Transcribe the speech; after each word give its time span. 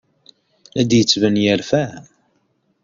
La 0.75 0.83
d-yettban 0.89 1.35
yerfa. 1.43 1.83